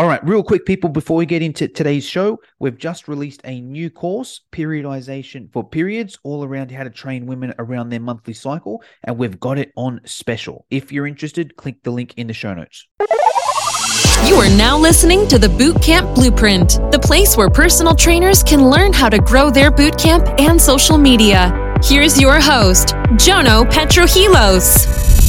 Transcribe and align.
All 0.00 0.06
right, 0.06 0.26
real 0.26 0.42
quick, 0.42 0.64
people, 0.64 0.88
before 0.88 1.18
we 1.18 1.26
get 1.26 1.42
into 1.42 1.68
today's 1.68 2.06
show, 2.06 2.40
we've 2.58 2.78
just 2.78 3.06
released 3.06 3.42
a 3.44 3.60
new 3.60 3.90
course, 3.90 4.40
Periodization 4.50 5.52
for 5.52 5.62
Periods, 5.62 6.18
all 6.22 6.42
around 6.42 6.70
how 6.70 6.84
to 6.84 6.88
train 6.88 7.26
women 7.26 7.52
around 7.58 7.90
their 7.90 8.00
monthly 8.00 8.32
cycle, 8.32 8.82
and 9.04 9.18
we've 9.18 9.38
got 9.38 9.58
it 9.58 9.72
on 9.76 10.00
special. 10.06 10.64
If 10.70 10.90
you're 10.90 11.06
interested, 11.06 11.54
click 11.56 11.82
the 11.82 11.90
link 11.90 12.14
in 12.16 12.28
the 12.28 12.32
show 12.32 12.54
notes. 12.54 12.88
You 14.24 14.36
are 14.36 14.48
now 14.56 14.78
listening 14.78 15.28
to 15.28 15.38
the 15.38 15.48
Bootcamp 15.48 16.14
Blueprint, 16.14 16.78
the 16.90 16.98
place 16.98 17.36
where 17.36 17.50
personal 17.50 17.94
trainers 17.94 18.42
can 18.42 18.70
learn 18.70 18.94
how 18.94 19.10
to 19.10 19.18
grow 19.18 19.50
their 19.50 19.70
bootcamp 19.70 20.40
and 20.40 20.58
social 20.58 20.96
media. 20.96 21.76
Here's 21.84 22.18
your 22.18 22.40
host, 22.40 22.94
Jono 23.18 23.70
Petrohilos. 23.70 25.19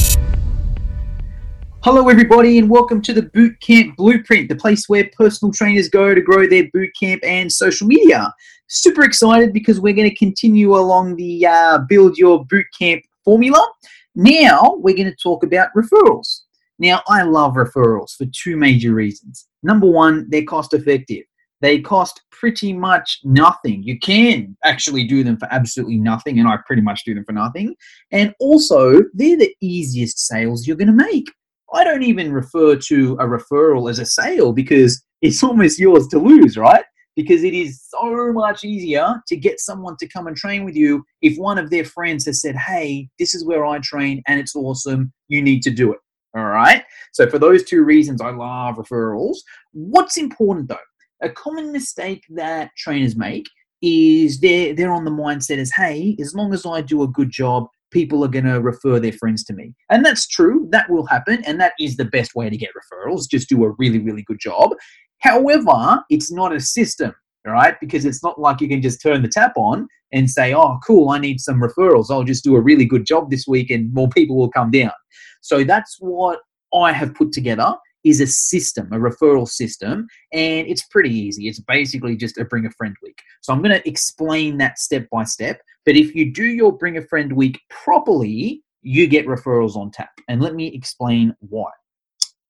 Hello, 1.84 2.08
everybody, 2.08 2.60
and 2.60 2.70
welcome 2.70 3.02
to 3.02 3.12
the 3.12 3.22
Bootcamp 3.22 3.96
Blueprint, 3.96 4.48
the 4.48 4.54
place 4.54 4.88
where 4.88 5.10
personal 5.16 5.50
trainers 5.50 5.88
go 5.88 6.14
to 6.14 6.20
grow 6.20 6.46
their 6.46 6.68
bootcamp 6.68 7.18
and 7.24 7.50
social 7.50 7.88
media. 7.88 8.32
Super 8.68 9.02
excited 9.02 9.52
because 9.52 9.80
we're 9.80 9.92
going 9.92 10.08
to 10.08 10.14
continue 10.14 10.76
along 10.76 11.16
the 11.16 11.44
uh, 11.44 11.78
build 11.88 12.16
your 12.16 12.46
bootcamp 12.46 13.02
formula. 13.24 13.68
Now, 14.14 14.76
we're 14.78 14.94
going 14.94 15.10
to 15.10 15.16
talk 15.20 15.42
about 15.42 15.70
referrals. 15.76 16.42
Now, 16.78 17.02
I 17.08 17.22
love 17.22 17.54
referrals 17.54 18.14
for 18.16 18.26
two 18.26 18.56
major 18.56 18.94
reasons. 18.94 19.48
Number 19.64 19.90
one, 19.90 20.28
they're 20.30 20.44
cost 20.44 20.74
effective. 20.74 21.24
They 21.62 21.80
cost 21.80 22.22
pretty 22.30 22.72
much 22.72 23.18
nothing. 23.24 23.82
You 23.82 23.98
can 23.98 24.56
actually 24.62 25.02
do 25.08 25.24
them 25.24 25.36
for 25.36 25.48
absolutely 25.50 25.96
nothing, 25.96 26.38
and 26.38 26.46
I 26.46 26.58
pretty 26.64 26.82
much 26.82 27.02
do 27.04 27.12
them 27.12 27.24
for 27.24 27.32
nothing. 27.32 27.74
And 28.12 28.32
also, 28.38 29.00
they're 29.14 29.36
the 29.36 29.52
easiest 29.60 30.28
sales 30.28 30.64
you're 30.64 30.76
going 30.76 30.86
to 30.86 30.92
make. 30.92 31.26
I 31.72 31.84
don't 31.84 32.02
even 32.02 32.32
refer 32.32 32.76
to 32.76 33.14
a 33.14 33.24
referral 33.24 33.90
as 33.90 33.98
a 33.98 34.06
sale 34.06 34.52
because 34.52 35.02
it's 35.22 35.42
almost 35.42 35.78
yours 35.78 36.06
to 36.08 36.18
lose, 36.18 36.56
right? 36.56 36.84
Because 37.16 37.44
it 37.44 37.54
is 37.54 37.82
so 37.88 38.32
much 38.32 38.64
easier 38.64 39.22
to 39.28 39.36
get 39.36 39.60
someone 39.60 39.96
to 39.98 40.08
come 40.08 40.26
and 40.26 40.36
train 40.36 40.64
with 40.64 40.74
you 40.74 41.04
if 41.20 41.36
one 41.38 41.58
of 41.58 41.70
their 41.70 41.84
friends 41.84 42.24
has 42.26 42.40
said, 42.40 42.56
Hey, 42.56 43.08
this 43.18 43.34
is 43.34 43.44
where 43.44 43.64
I 43.64 43.78
train 43.78 44.22
and 44.26 44.40
it's 44.40 44.56
awesome. 44.56 45.12
You 45.28 45.42
need 45.42 45.62
to 45.62 45.70
do 45.70 45.92
it. 45.92 45.98
All 46.34 46.44
right. 46.44 46.82
So, 47.12 47.28
for 47.28 47.38
those 47.38 47.62
two 47.62 47.82
reasons, 47.84 48.22
I 48.22 48.30
love 48.30 48.76
referrals. 48.76 49.36
What's 49.72 50.16
important 50.16 50.68
though? 50.68 50.76
A 51.22 51.28
common 51.28 51.72
mistake 51.72 52.24
that 52.30 52.70
trainers 52.76 53.16
make 53.16 53.46
is 53.82 54.40
they're, 54.40 54.74
they're 54.74 54.92
on 54.92 55.04
the 55.04 55.10
mindset 55.10 55.58
as, 55.58 55.72
hey, 55.72 56.16
as 56.20 56.34
long 56.34 56.54
as 56.54 56.64
I 56.64 56.80
do 56.80 57.02
a 57.02 57.08
good 57.08 57.30
job, 57.30 57.66
people 57.92 58.24
are 58.24 58.28
going 58.28 58.44
to 58.44 58.60
refer 58.60 58.98
their 58.98 59.12
friends 59.12 59.44
to 59.44 59.52
me. 59.52 59.74
And 59.90 60.04
that's 60.04 60.26
true. 60.26 60.66
That 60.70 60.90
will 60.90 61.06
happen. 61.06 61.44
And 61.44 61.60
that 61.60 61.74
is 61.78 61.96
the 61.96 62.04
best 62.04 62.34
way 62.34 62.50
to 62.50 62.56
get 62.56 62.70
referrals. 62.70 63.30
Just 63.30 63.48
do 63.48 63.64
a 63.64 63.74
really, 63.78 63.98
really 63.98 64.22
good 64.22 64.40
job. 64.40 64.70
However, 65.18 66.02
it's 66.10 66.32
not 66.32 66.54
a 66.54 66.60
system, 66.60 67.14
right? 67.46 67.76
Because 67.80 68.04
it's 68.04 68.22
not 68.22 68.40
like 68.40 68.60
you 68.60 68.68
can 68.68 68.82
just 68.82 69.00
turn 69.00 69.22
the 69.22 69.28
tap 69.28 69.52
on 69.56 69.86
and 70.12 70.28
say, 70.30 70.54
oh, 70.54 70.78
cool, 70.86 71.10
I 71.10 71.18
need 71.18 71.40
some 71.40 71.60
referrals. 71.60 72.10
I'll 72.10 72.24
just 72.24 72.44
do 72.44 72.56
a 72.56 72.60
really 72.60 72.84
good 72.84 73.06
job 73.06 73.30
this 73.30 73.46
week 73.46 73.70
and 73.70 73.92
more 73.94 74.08
people 74.08 74.36
will 74.36 74.50
come 74.50 74.70
down. 74.70 74.92
So 75.40 75.64
that's 75.64 75.96
what 76.00 76.40
I 76.74 76.92
have 76.92 77.14
put 77.14 77.32
together 77.32 77.74
is 78.04 78.20
a 78.20 78.26
system, 78.26 78.88
a 78.92 78.96
referral 78.96 79.48
system, 79.48 80.06
and 80.32 80.66
it's 80.66 80.82
pretty 80.86 81.10
easy. 81.10 81.48
It's 81.48 81.60
basically 81.60 82.16
just 82.16 82.38
a 82.38 82.44
bring 82.44 82.66
a 82.66 82.70
friend 82.70 82.96
week. 83.02 83.18
So 83.40 83.52
I'm 83.52 83.62
going 83.62 83.78
to 83.78 83.88
explain 83.88 84.58
that 84.58 84.78
step 84.78 85.08
by 85.10 85.24
step. 85.24 85.60
But 85.84 85.96
if 85.96 86.14
you 86.14 86.32
do 86.32 86.44
your 86.44 86.72
bring 86.72 86.98
a 86.98 87.06
friend 87.06 87.32
week 87.32 87.60
properly, 87.70 88.62
you 88.82 89.06
get 89.06 89.26
referrals 89.26 89.76
on 89.76 89.90
tap. 89.90 90.10
And 90.28 90.40
let 90.40 90.54
me 90.54 90.68
explain 90.68 91.34
why. 91.40 91.70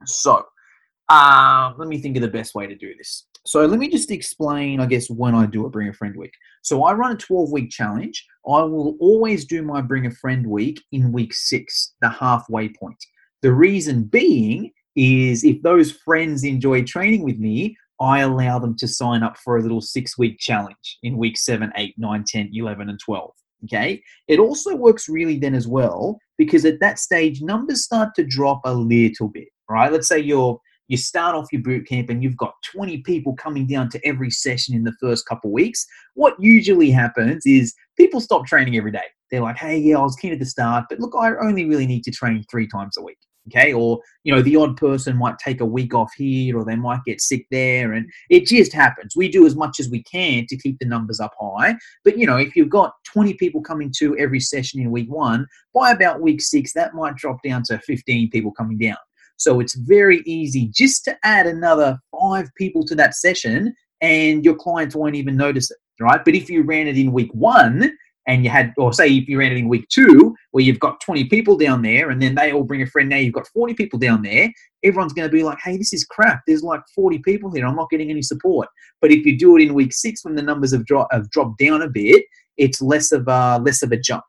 So, 0.05 0.45
uh, 1.09 1.73
let 1.77 1.89
me 1.89 1.99
think 1.99 2.17
of 2.17 2.23
the 2.23 2.29
best 2.29 2.55
way 2.55 2.67
to 2.67 2.75
do 2.75 2.95
this. 2.97 3.27
So 3.45 3.67
let 3.67 3.79
me 3.79 3.89
just 3.89 4.11
explain, 4.11 4.81
I 4.81 4.87
guess, 4.87 5.11
when 5.11 5.35
I 5.35 5.47
do 5.47 5.67
a 5.67 5.71
Bring 5.71 5.89
a 5.89 5.93
Friend 5.93 6.15
week. 6.17 6.33
So 6.63 6.85
I 6.85 6.93
run 6.93 7.13
a 7.13 7.17
12 7.17 7.51
week 7.51 7.71
challenge. 7.71 8.25
I 8.47 8.63
will 8.63 8.97
always 9.01 9.45
do 9.45 9.63
my 9.63 9.81
Bring 9.81 10.07
a 10.07 10.11
Friend 10.11 10.47
week 10.47 10.81
in 10.93 11.13
week 11.13 11.35
six, 11.35 11.95
the 12.01 12.09
halfway 12.09 12.69
point. 12.69 13.05
The 13.43 13.53
reason 13.53 14.05
being 14.05 14.71
is 14.97 15.45
if 15.45 15.63
those 15.63 15.93
friends 15.93 16.45
enjoy 16.45 16.83
training 16.83 17.25
with 17.25 17.39
me, 17.39 17.77
I 18.01 18.21
allow 18.21 18.59
them 18.59 18.77
to 18.79 18.89
sign 18.89 19.23
up 19.23 19.37
for 19.37 19.57
a 19.57 19.63
little 19.63 19.81
six 19.81 20.19
week 20.19 20.39
challenge 20.39 20.99
in 21.03 21.17
week 21.17 21.39
7, 21.39 21.73
8, 21.77 21.95
9, 21.97 22.25
10, 22.27 22.51
11, 22.53 22.89
and 22.89 22.99
12. 22.99 23.31
Okay. 23.65 24.03
It 24.27 24.41
also 24.41 24.75
works 24.75 25.09
really 25.09 25.39
then 25.39 25.55
as 25.55 25.69
well 25.69 26.19
because 26.37 26.65
at 26.65 26.81
that 26.81 26.99
stage, 26.99 27.43
numbers 27.43 27.85
start 27.85 28.15
to 28.17 28.25
drop 28.25 28.61
a 28.65 28.75
little 28.75 29.29
bit, 29.29 29.49
right? 29.69 29.93
Let's 29.93 30.09
say 30.09 30.19
you're 30.19 30.59
you 30.89 30.97
start 30.99 31.35
off 31.35 31.47
your 31.53 31.63
boot 31.63 31.87
camp 31.87 32.11
and 32.11 32.23
you've 32.23 32.37
got 32.37 32.55
20 32.71 32.99
people 32.99 33.35
coming 33.37 33.67
down 33.67 33.89
to 33.89 34.07
every 34.07 34.31
session 34.31 34.75
in 34.75 34.85
the 34.85 34.93
first 35.01 35.27
couple 35.27 35.51
weeks, 35.51 35.87
what 36.15 36.35
usually 36.39 36.91
happens 36.91 37.47
is 37.47 37.73
people 37.97 38.21
stop 38.21 38.47
training 38.47 38.77
every 38.77 38.91
day. 38.91 39.07
They're 39.31 39.41
like, 39.41 39.57
hey, 39.57 39.79
yeah, 39.79 39.97
I 39.97 40.03
was 40.03 40.17
keen 40.17 40.35
at 40.35 40.39
the 40.39 40.45
start, 40.45 40.85
but 40.91 41.01
look, 41.01 41.15
I 41.19 41.31
only 41.41 41.65
really 41.65 41.87
need 41.87 42.05
to 42.05 42.11
train 42.11 42.45
three 42.51 42.67
times 42.67 42.99
a 42.99 43.03
week. 43.03 43.17
Okay, 43.49 43.73
or 43.73 44.01
you 44.23 44.33
know, 44.33 44.41
the 44.41 44.55
odd 44.55 44.77
person 44.77 45.17
might 45.17 45.37
take 45.39 45.61
a 45.61 45.67
week 45.67 45.95
off 45.95 46.13
here, 46.17 46.57
or 46.57 46.65
they 46.65 46.77
might 46.77 47.01
get 47.05 47.21
sick 47.21 47.45
there, 47.51 47.93
and 47.93 48.09
it 48.31 48.47
just 48.47 48.73
happens. 48.73 49.17
We 49.17 49.29
do 49.29 49.47
as 49.47 49.57
much 49.57 49.81
as 49.81 49.91
we 49.91 50.03
can 50.05 50.47
to 50.47 50.57
keep 50.57 50.79
the 50.79 50.87
numbers 50.87 51.19
up 51.19 51.33
high, 51.41 51.75
but 52.05 52.17
you 52.17 52.27
know, 52.27 52.37
if 52.37 52.55
you've 52.55 52.71
got 52.71 52.93
20 53.13 53.35
people 53.35 53.61
coming 53.61 53.93
to 53.99 54.17
every 54.17 54.39
session 54.39 54.81
in 54.81 54.93
week 54.93 55.11
one, 55.11 55.47
by 55.75 55.91
about 55.91 56.21
week 56.21 56.41
six, 56.41 56.73
that 56.75 56.95
might 56.95 57.17
drop 57.17 57.39
down 57.43 57.65
to 57.65 57.79
15 57.81 58.31
people 58.31 58.53
coming 58.53 58.79
down. 58.79 58.97
So 59.37 59.59
it's 59.59 59.75
very 59.75 60.23
easy 60.25 60.71
just 60.73 61.05
to 61.07 61.17
add 61.25 61.49
another 61.49 61.99
five 62.13 62.49
people 62.57 62.85
to 62.85 62.95
that 62.95 63.17
session 63.17 63.75
and 64.01 64.45
your 64.45 64.55
clients 64.55 64.95
won't 64.95 65.17
even 65.17 65.37
notice 65.37 65.71
it, 65.71 65.79
right? 66.01 66.25
But 66.25 66.35
if 66.35 66.49
you 66.49 66.63
ran 66.63 66.87
it 66.87 66.97
in 66.97 67.13
week 67.13 67.33
one 67.33 67.93
and 68.27 68.45
you 68.45 68.51
had, 68.51 68.73
or 68.77 68.93
say 68.93 69.09
if 69.09 69.29
you 69.29 69.39
ran 69.39 69.53
it 69.53 69.59
in 69.59 69.69
week 69.69 69.89
two 69.89 70.35
where 70.53 70.63
you've 70.63 70.79
got 70.79 71.01
20 71.01 71.25
people 71.25 71.57
down 71.57 71.83
there 71.83 72.11
and 72.11 72.23
then 72.23 72.35
they 72.35 72.53
all 72.53 72.63
bring 72.63 72.83
a 72.83 72.87
friend, 72.87 73.09
now 73.09 73.17
you've 73.17 73.35
got 73.35 73.49
40 73.49 73.75
people 73.75 73.99
down 73.99 74.23
there, 74.23 74.51
everyone's 74.85 75.13
going 75.13 75.29
to 75.29 75.33
be 75.33 75.43
like, 75.43 75.59
hey, 75.63 75.77
this 75.77 75.93
is 75.93 76.05
crap. 76.05 76.43
There's 76.47 76.63
like 76.63 76.83
40 76.95 77.19
people 77.19 77.53
here. 77.53 77.67
I'm 77.67 77.77
not 77.77 77.91
getting 77.91 78.11
any 78.11 78.23
support. 78.23 78.69
But 79.01 79.11
if 79.11 79.27
you 79.27 79.37
do 79.37 79.57
it 79.57 79.63
in 79.63 79.75
week 79.75 79.93
six 79.93 80.25
when 80.25 80.37
the 80.37 80.43
numbers 80.43 80.73
have, 80.73 80.87
dro- 80.87 81.09
have 81.11 81.31
dropped 81.31 81.59
down 81.59 81.83
a 81.83 81.89
bit, 81.89 82.25
it's 82.57 82.81
less 82.81 83.13
of 83.13 83.27
a, 83.27 83.61
less 83.63 83.83
of 83.83 83.93
a 83.93 83.97
jump. 83.97 84.25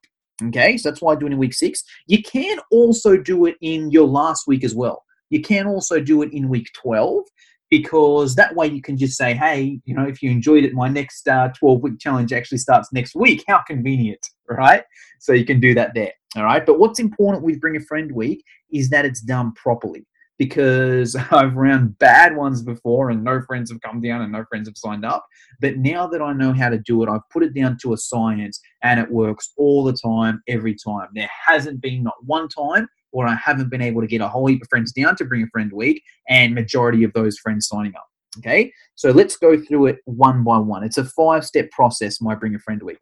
Okay, 0.48 0.78
so 0.78 0.90
that's 0.90 1.02
why 1.02 1.14
I 1.14 1.16
do 1.16 1.28
it 1.28 1.31
in 1.31 1.38
week 1.38 1.54
six. 1.54 1.84
You 2.08 2.24
can 2.24 2.58
also 2.72 3.16
do 3.16 3.46
it 3.46 3.56
in 3.62 3.92
your 3.92 4.08
last 4.08 4.48
week 4.48 4.64
as 4.64 4.74
well. 4.74 5.04
You 5.30 5.42
can 5.42 5.68
also 5.68 6.00
do 6.00 6.22
it 6.24 6.34
in 6.34 6.50
week 6.50 6.68
12 6.74 7.24
because 7.73 8.35
that 8.35 8.56
way 8.56 8.67
you 8.67 8.84
can 8.84 8.95
just 8.95 9.17
say, 9.17 9.34
hey, 9.34 9.79
you 9.85 9.95
know, 9.95 10.06
if 10.06 10.22
you 10.22 10.29
enjoyed 10.29 10.63
it, 10.63 10.75
my 10.75 10.88
next 10.88 11.28
uh, 11.28 11.50
12 11.57 11.81
week 11.81 12.00
challenge 12.00 12.31
actually 12.31 12.59
starts 12.59 12.94
next 12.94 13.16
week. 13.16 13.44
How 13.47 13.63
convenient, 13.66 14.23
right? 14.47 14.84
So 15.19 15.34
you 15.34 15.44
can 15.44 15.59
do 15.59 15.73
that 15.73 15.95
there. 15.95 16.12
All 16.35 16.44
right. 16.44 16.63
But 16.63 16.78
what's 16.78 17.00
important 17.00 17.44
with 17.44 17.59
Bring 17.59 17.75
a 17.75 17.79
Friend 17.79 18.12
Week 18.12 18.45
is 18.72 18.91
that 18.91 19.06
it's 19.06 19.22
done 19.22 19.53
properly 19.53 20.06
because 20.38 21.16
I've 21.31 21.56
ran 21.56 21.95
bad 21.97 22.35
ones 22.35 22.62
before 22.62 23.09
and 23.09 23.23
no 23.23 23.41
friends 23.41 23.72
have 23.72 23.81
come 23.81 24.01
down 24.01 24.22
and 24.22 24.31
no 24.31 24.45
friends 24.45 24.67
have 24.67 24.78
signed 24.78 25.03
up. 25.03 25.25
But 25.59 25.78
now 25.78 26.06
that 26.06 26.22
I 26.22 26.31
know 26.31 26.53
how 26.53 26.69
to 26.69 26.78
do 26.78 27.01
it, 27.01 27.09
I've 27.09 27.28
put 27.31 27.41
it 27.41 27.56
down 27.56 27.79
to 27.81 27.94
a 27.94 27.97
science 27.97 28.62
and 28.83 29.00
it 29.00 29.09
works 29.09 29.51
all 29.57 29.83
the 29.83 29.94
time, 29.94 30.44
every 30.47 30.75
time. 30.75 31.07
There 31.16 31.29
hasn't 31.47 31.81
been 31.81 32.03
not 32.03 32.23
one 32.23 32.50
time 32.50 32.88
where 33.13 33.28
I 33.28 33.35
haven't 33.35 33.69
been 33.69 33.81
able 33.81 34.01
to 34.01 34.07
get 34.07 34.22
a 34.22 34.28
whole 34.28 34.47
heap 34.47 34.62
of 34.62 34.68
friends 34.69 34.91
down 34.91 35.16
to 35.18 35.25
bring 35.25 35.44
a 35.44 35.47
friend 35.47 35.72
week 35.72 36.03
and 36.28 36.53
majority 36.53 37.03
of 37.03 37.13
those 37.13 37.38
friends 37.38 37.68
signing 37.68 37.94
up. 37.96 38.06
Okay, 38.40 38.74
so 38.96 39.12
let's 39.12 39.38
go 39.38 39.62
through 39.62 39.85
it 39.88 40.00
one 40.06 40.44
by 40.44 40.57
one. 40.57 40.84
It's 40.84 40.97
a 40.97 41.06
five 41.06 41.46
step 41.46 41.69
process, 41.69 42.19
my 42.19 42.34
bring 42.34 42.56
a 42.56 42.59
friend 42.59 42.81
week. 42.81 42.97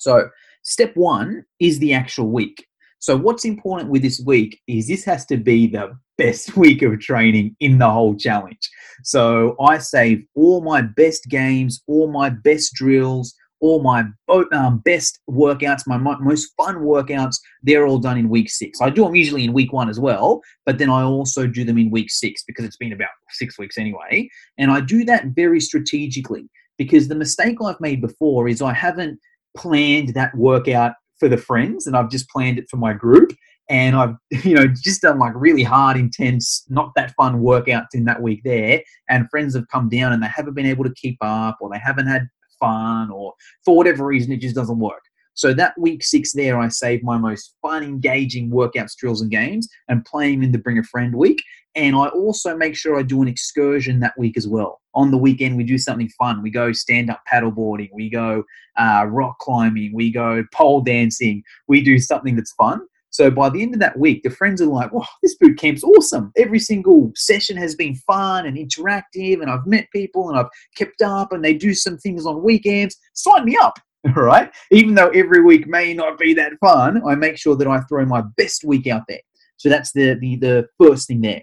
So, 0.00 0.28
step 0.62 0.92
one 0.96 1.44
is 1.60 1.78
the 1.78 1.94
actual 1.94 2.30
week. 2.30 2.66
So, 2.98 3.16
what's 3.16 3.46
important 3.46 3.90
with 3.90 4.02
this 4.02 4.20
week 4.20 4.60
is 4.66 4.86
this 4.86 5.04
has 5.04 5.24
to 5.26 5.38
be 5.38 5.66
the 5.66 5.96
best 6.18 6.56
week 6.58 6.82
of 6.82 7.00
training 7.00 7.56
in 7.60 7.78
the 7.78 7.90
whole 7.90 8.14
challenge. 8.14 8.68
So, 9.02 9.56
I 9.60 9.78
save 9.78 10.22
all 10.34 10.60
my 10.62 10.82
best 10.82 11.28
games, 11.28 11.82
all 11.86 12.12
my 12.12 12.28
best 12.28 12.74
drills, 12.74 13.34
all 13.60 13.82
my 13.82 14.04
um, 14.52 14.78
best 14.78 15.20
workouts, 15.28 15.86
my 15.86 15.96
most 15.96 16.52
fun 16.56 16.76
workouts, 16.76 17.36
they're 17.62 17.86
all 17.86 17.98
done 17.98 18.18
in 18.18 18.28
week 18.28 18.50
six. 18.50 18.80
I 18.80 18.90
do 18.90 19.04
them 19.04 19.14
usually 19.14 19.44
in 19.44 19.52
week 19.52 19.72
one 19.72 19.88
as 19.88 20.00
well, 20.00 20.40
but 20.66 20.78
then 20.78 20.90
I 20.90 21.02
also 21.02 21.46
do 21.46 21.64
them 21.64 21.78
in 21.78 21.90
week 21.90 22.10
six 22.10 22.42
because 22.46 22.64
it's 22.64 22.76
been 22.76 22.92
about 22.92 23.10
six 23.30 23.58
weeks 23.58 23.78
anyway. 23.78 24.28
And 24.58 24.70
I 24.70 24.80
do 24.80 25.04
that 25.04 25.26
very 25.26 25.60
strategically 25.60 26.48
because 26.78 27.08
the 27.08 27.14
mistake 27.14 27.58
I've 27.62 27.80
made 27.80 28.00
before 28.00 28.48
is 28.48 28.62
I 28.62 28.72
haven't 28.72 29.18
planned 29.56 30.14
that 30.14 30.34
workout 30.34 30.94
for 31.18 31.28
the 31.28 31.36
friends 31.36 31.86
and 31.86 31.96
I've 31.96 32.10
just 32.10 32.28
planned 32.30 32.58
it 32.58 32.66
for 32.70 32.78
my 32.78 32.94
group. 32.94 33.32
And 33.68 33.94
I've, 33.94 34.14
you 34.44 34.54
know, 34.54 34.66
just 34.66 35.02
done 35.02 35.18
like 35.18 35.32
really 35.36 35.62
hard, 35.62 35.98
intense, 35.98 36.64
not 36.70 36.92
that 36.96 37.14
fun 37.16 37.42
workouts 37.42 37.88
in 37.92 38.04
that 38.06 38.22
week 38.22 38.40
there. 38.44 38.82
And 39.08 39.28
friends 39.30 39.54
have 39.54 39.68
come 39.68 39.88
down 39.90 40.12
and 40.12 40.22
they 40.22 40.28
haven't 40.34 40.54
been 40.54 40.66
able 40.66 40.84
to 40.84 40.94
keep 40.94 41.18
up 41.20 41.58
or 41.60 41.70
they 41.70 41.78
haven't 41.78 42.06
had 42.06 42.26
fun 42.60 43.10
or 43.10 43.34
for 43.64 43.76
whatever 43.76 44.06
reason 44.06 44.30
it 44.32 44.40
just 44.40 44.54
doesn't 44.54 44.78
work. 44.78 45.02
So 45.34 45.54
that 45.54 45.78
week 45.78 46.02
six 46.04 46.32
there, 46.32 46.58
I 46.58 46.68
save 46.68 47.02
my 47.02 47.16
most 47.16 47.56
fun, 47.62 47.82
engaging 47.82 48.50
workouts, 48.50 48.94
drills, 48.96 49.22
and 49.22 49.30
games 49.30 49.68
and 49.88 50.04
playing 50.04 50.42
in 50.42 50.52
the 50.52 50.58
Bring 50.58 50.78
a 50.78 50.82
Friend 50.82 51.14
week. 51.14 51.42
And 51.74 51.94
I 51.94 52.08
also 52.08 52.56
make 52.56 52.76
sure 52.76 52.98
I 52.98 53.02
do 53.02 53.22
an 53.22 53.28
excursion 53.28 54.00
that 54.00 54.18
week 54.18 54.36
as 54.36 54.48
well. 54.48 54.80
On 54.94 55.10
the 55.10 55.16
weekend, 55.16 55.56
we 55.56 55.64
do 55.64 55.78
something 55.78 56.10
fun. 56.18 56.42
We 56.42 56.50
go 56.50 56.72
stand 56.72 57.10
up 57.10 57.22
paddleboarding, 57.32 57.90
we 57.92 58.10
go 58.10 58.44
uh, 58.76 59.06
rock 59.08 59.38
climbing, 59.38 59.94
we 59.94 60.10
go 60.10 60.44
pole 60.52 60.80
dancing, 60.80 61.42
we 61.68 61.80
do 61.80 61.98
something 61.98 62.34
that's 62.34 62.52
fun. 62.52 62.80
So 63.10 63.30
by 63.30 63.50
the 63.50 63.62
end 63.62 63.74
of 63.74 63.80
that 63.80 63.98
week, 63.98 64.22
the 64.22 64.30
friends 64.30 64.62
are 64.62 64.66
like, 64.66 64.92
"Wow, 64.92 65.06
this 65.22 65.36
boot 65.36 65.58
camp's 65.58 65.84
awesome! 65.84 66.32
Every 66.36 66.60
single 66.60 67.12
session 67.16 67.56
has 67.56 67.74
been 67.74 67.94
fun 67.94 68.46
and 68.46 68.56
interactive, 68.56 69.42
and 69.42 69.50
I've 69.50 69.66
met 69.66 69.90
people 69.92 70.30
and 70.30 70.38
I've 70.38 70.48
kept 70.76 71.02
up, 71.02 71.32
and 71.32 71.44
they 71.44 71.54
do 71.54 71.74
some 71.74 71.98
things 71.98 72.24
on 72.24 72.42
weekends. 72.42 72.96
Sign 73.14 73.44
me 73.44 73.56
up!" 73.60 73.78
Right? 74.16 74.50
Even 74.70 74.94
though 74.94 75.10
every 75.10 75.42
week 75.42 75.66
may 75.66 75.92
not 75.92 76.18
be 76.18 76.32
that 76.32 76.52
fun, 76.58 77.02
I 77.06 77.14
make 77.14 77.36
sure 77.36 77.54
that 77.56 77.68
I 77.68 77.80
throw 77.82 78.06
my 78.06 78.22
best 78.38 78.64
week 78.64 78.86
out 78.86 79.02
there. 79.08 79.20
So 79.58 79.68
that's 79.68 79.92
the 79.92 80.14
the, 80.14 80.36
the 80.36 80.66
first 80.82 81.08
thing 81.08 81.20
there. 81.20 81.42